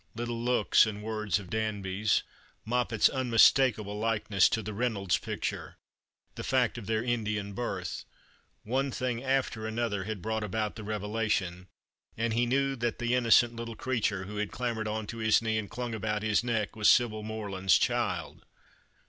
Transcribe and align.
Little 0.15 0.43
looks 0.43 0.87
and 0.87 1.03
words 1.03 1.37
of 1.37 1.51
Danby's, 1.51 2.23
Moppet's 2.65 3.07
unmistakable 3.07 3.99
likeness 3.99 4.49
to 4.49 4.63
the 4.63 4.73
Reynolds 4.73 5.19
picture, 5.19 5.77
the 6.33 6.43
fact 6.43 6.79
of 6.79 6.87
their 6.87 7.03
Indian 7.03 7.53
birth— 7.53 8.05
one 8.63 8.89
thing 8.89 9.21
after 9.21 9.67
another 9.67 10.05
had 10.05 10.19
brought 10.19 10.43
about 10.43 10.75
the 10.75 10.83
revelation, 10.83 11.67
and 12.17 12.33
he 12.33 12.47
knew 12.47 12.75
that 12.77 12.97
the 12.97 13.13
innocent 13.13 13.55
little 13.55 13.75
creature 13.75 14.23
who 14.23 14.37
had 14.37 14.49
clambered 14.51 14.87
on 14.87 15.05
to 15.05 15.17
his 15.17 15.39
knee 15.39 15.59
and 15.59 15.69
clung 15.69 15.93
about 15.93 16.23
his 16.23 16.43
neck 16.43 16.75
was 16.75 16.89
Sibyl 16.89 17.21
Morland's 17.21 17.77
child. 17.77 18.43